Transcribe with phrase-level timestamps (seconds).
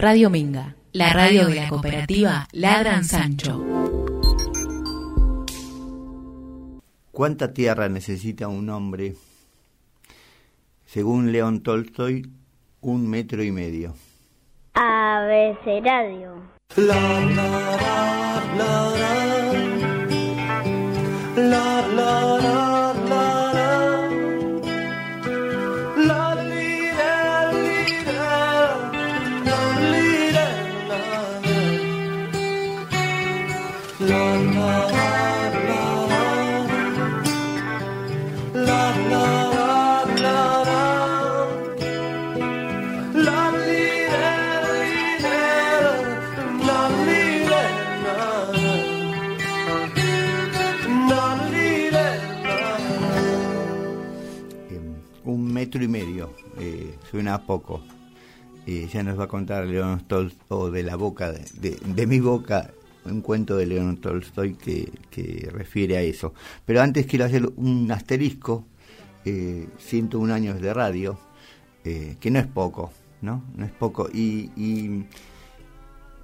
[0.00, 3.62] Radio Minga, la radio de la cooperativa Ladran Sancho.
[7.12, 9.14] ¿Cuánta tierra necesita un hombre?
[10.86, 12.30] Según León Tolstoy,
[12.80, 13.94] un metro y medio.
[16.76, 17.60] La, la,
[18.56, 19.39] la, la,
[55.70, 57.80] metro y medio, eh, suena poco.
[58.66, 62.72] Eh, ya nos va a contar León Tolstoy, de la boca, de, de, mi boca,
[63.04, 66.34] un cuento de León Tolstoy que, que, refiere a eso.
[66.66, 68.64] Pero antes quiero hacer un asterisco,
[69.24, 71.20] eh, 101 años de radio,
[71.84, 73.44] eh, que no es poco, ¿no?
[73.54, 74.08] No es poco.
[74.12, 75.04] Y, y,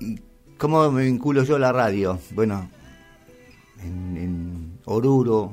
[0.00, 0.18] y
[0.58, 2.18] ¿cómo me vinculo yo a la radio?
[2.34, 2.68] Bueno,
[3.80, 5.52] en, en Oruro,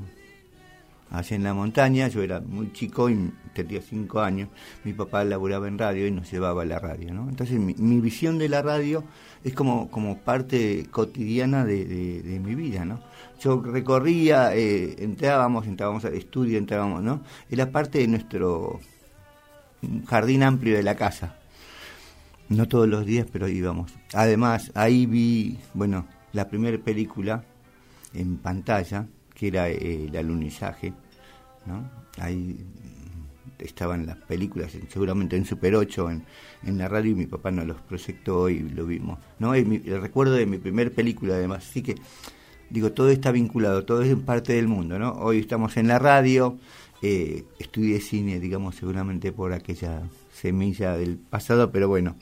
[1.12, 4.50] allá en la montaña, yo era muy chico y tenía cinco años,
[4.84, 7.30] mi papá laburaba en radio y nos llevaba a la radio, ¿no?
[7.30, 9.04] Entonces mi, visión de la radio
[9.44, 13.00] es como, como parte cotidiana de, mi vida, ¿no?
[13.42, 17.22] Yo recorría, eh, entrábamos, entrábamos al estudio, entrábamos, ¿no?
[17.50, 18.80] Era parte de nuestro
[20.08, 21.36] jardín amplio de la casa.
[22.50, 23.92] No todos los días, pero íbamos.
[24.14, 27.44] Además, ahí vi, bueno, la primera película
[28.14, 30.94] en pantalla, que era eh, el alunizaje,
[31.66, 31.90] ¿no?
[32.20, 32.58] Ahí
[33.64, 36.24] estaban las películas, seguramente en Super 8, en,
[36.64, 39.20] en la radio, y mi papá nos los proyectó y lo vimos.
[39.40, 39.54] ¿no?
[39.56, 41.68] el recuerdo de mi primer película, además.
[41.70, 41.96] Así que,
[42.70, 45.00] digo, todo está vinculado, todo es parte del mundo.
[45.00, 45.14] ¿no?
[45.14, 46.58] Hoy estamos en la radio,
[47.02, 50.04] eh, estudié cine, digamos, seguramente por aquella
[50.34, 52.16] semilla del pasado, pero bueno.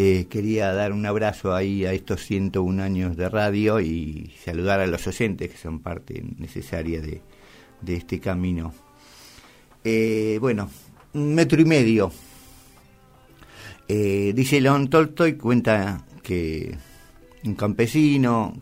[0.00, 4.86] Eh, quería dar un abrazo ahí a estos 101 años de radio y saludar a
[4.86, 7.20] los oyentes que son parte necesaria de,
[7.80, 8.72] de este camino
[9.84, 10.70] eh, bueno,
[11.14, 12.12] un metro y medio.
[13.88, 16.76] Eh, dice León Tolstoy, cuenta que
[17.44, 18.54] un campesino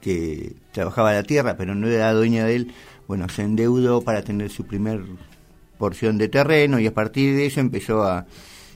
[0.00, 2.74] que trabajaba la tierra, pero no era dueño de él,
[3.06, 5.02] bueno, se endeudó para tener su primer
[5.78, 8.26] porción de terreno y a partir de eso empezó a,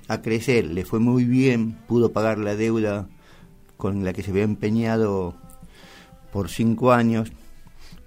[0.09, 3.09] a crecer, le fue muy bien, pudo pagar la deuda
[3.77, 5.35] con la que se había empeñado
[6.33, 7.33] por cinco años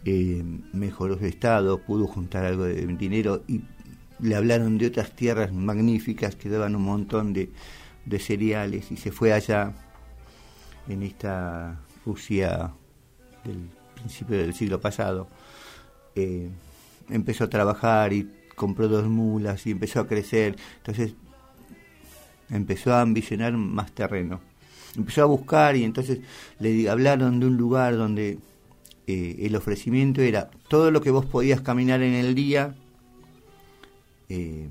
[0.09, 0.41] eh,
[0.71, 3.59] mejoró su estado, pudo juntar algo de dinero y
[4.19, 7.49] le hablaron de otras tierras magníficas que daban un montón de,
[8.17, 9.73] cereales y se fue allá
[10.87, 12.71] en esta Rusia
[13.43, 15.27] del principio del siglo pasado.
[16.15, 16.49] Eh,
[17.09, 20.55] empezó a trabajar y compró dos mulas y empezó a crecer.
[20.77, 21.15] Entonces
[22.49, 24.39] empezó a ambicionar más terreno.
[24.95, 26.19] Empezó a buscar y entonces
[26.59, 28.39] le hablaron de un lugar donde
[29.07, 32.75] eh, el ofrecimiento era todo lo que vos podías caminar en el día
[34.27, 34.67] eh,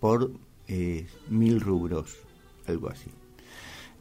[0.00, 0.32] por
[0.68, 2.16] eh, mil rubros,
[2.66, 3.10] algo así.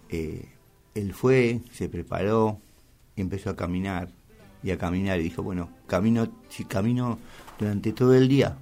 [0.09, 2.61] él fue, se preparó,
[3.17, 4.09] empezó a caminar
[4.63, 7.19] y a caminar y dijo, bueno, camino, si camino
[7.59, 8.57] durante todo el día,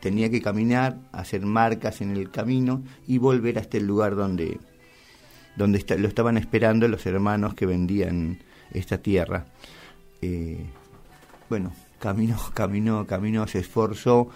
[0.00, 4.60] tenía que caminar, hacer marcas en el camino y volver hasta el lugar donde,
[5.56, 8.40] donde lo estaban esperando los hermanos que vendían
[8.72, 9.46] esta tierra.
[10.22, 10.66] Eh,
[11.48, 14.28] bueno, caminó, caminó, caminó, se esforzó.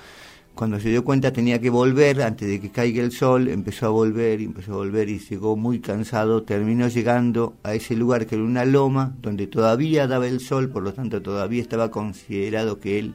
[0.55, 3.89] Cuando se dio cuenta tenía que volver antes de que caiga el sol, empezó a
[3.89, 8.45] volver empezó a volver y llegó muy cansado, terminó llegando a ese lugar que era
[8.45, 13.15] una loma donde todavía daba el sol, por lo tanto todavía estaba considerado que él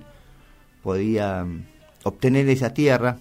[0.81, 1.65] podía mm,
[2.05, 3.19] obtener esa tierra.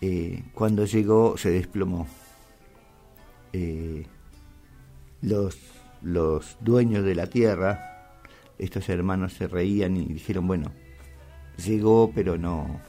[0.00, 2.08] Eh, cuando llegó se desplomó.
[3.52, 4.06] Eh,
[5.22, 5.56] los,
[6.02, 7.97] los dueños de la tierra
[8.58, 10.72] estos hermanos se reían y dijeron, bueno,
[11.64, 12.80] llegó pero no,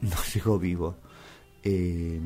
[0.00, 0.96] no llegó vivo.
[1.62, 2.20] Eh,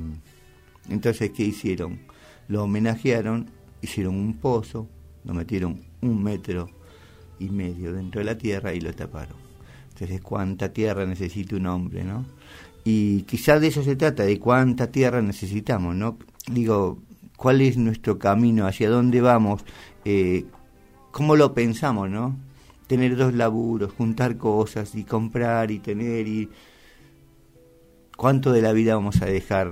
[0.89, 2.01] entonces, ¿qué hicieron?
[2.49, 3.51] Lo homenajearon,
[3.81, 4.89] hicieron un pozo,
[5.25, 6.69] lo metieron un metro
[7.39, 9.37] y medio dentro de la tierra y lo taparon.
[9.91, 12.25] Entonces, ¿cuánta tierra necesita un hombre, no?
[12.85, 16.19] Y quizás de eso se trata, de cuánta tierra necesitamos, ¿no?
[16.51, 16.99] Digo,
[17.37, 18.67] ¿cuál es nuestro camino?
[18.67, 19.65] ¿Hacia dónde vamos?
[20.05, 20.47] Eh,
[21.11, 22.37] cómo lo pensamos, ¿no?
[22.87, 26.49] Tener dos laburos, juntar cosas y comprar y tener y...
[28.17, 29.71] ¿Cuánto de la vida vamos a dejar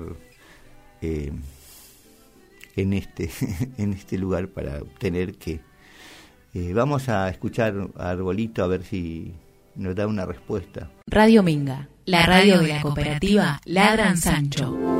[1.03, 1.33] eh,
[2.77, 3.31] en este,
[3.79, 5.61] en este lugar para tener que...
[6.55, 9.35] Eh, vamos a escuchar a Arbolito a ver si
[9.75, 10.91] nos da una respuesta.
[11.07, 14.98] Radio Minga, la radio de la cooperativa Ladran Sancho.